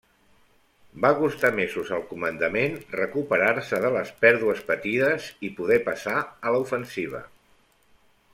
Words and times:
Va 1.03 1.09
costar 1.17 1.51
mesos 1.59 1.91
al 1.97 2.01
Comandament 2.13 2.79
recuperar-se 2.95 3.83
de 3.85 3.93
les 3.99 4.11
pèrdues 4.25 4.65
patides 4.71 5.29
i 5.49 5.53
poder 5.61 5.79
passar 5.91 6.17
a 6.25 6.57
l'ofensiva. 6.57 7.23